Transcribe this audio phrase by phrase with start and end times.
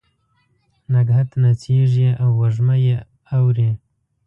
[0.93, 2.97] نګهت نڅیږې او وږمه یې
[3.35, 3.69] اوري